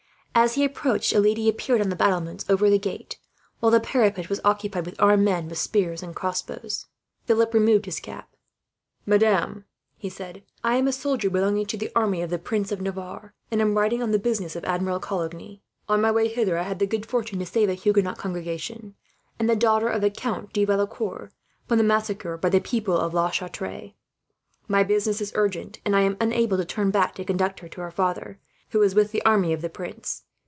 [0.33, 3.19] As he approached, a lady appeared on the battlements over the gate;
[3.59, 6.85] while the parapet was occupied with armed men, with spears and crossbows.
[7.25, 8.29] Philip removed his cap.
[9.05, 9.65] "Madame,"
[9.97, 13.33] he said, "I am a soldier belonging to the army of the Prince of Navarre,
[13.51, 15.61] and am riding on the business of Admiral Coligny.
[15.89, 18.95] On my way hither, I had the good fortune to save a Huguenot congregation,
[19.37, 21.33] and the daughter of the Count de Valecourt,
[21.67, 23.95] from massacre by the people of La Chatre.
[24.69, 27.81] My business is urgent, and I am unable to turn back to conduct her to
[27.81, 28.39] her father,
[28.71, 30.23] who is with the army of the prince.